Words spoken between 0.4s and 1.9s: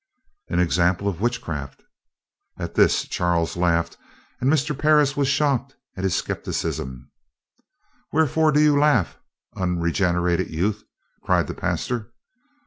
"An example of witchcraft."